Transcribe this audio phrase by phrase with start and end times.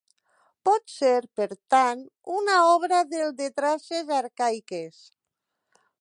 [0.67, 2.01] Pot ser, per tant,
[2.37, 5.07] una obra del de traces arcaiques.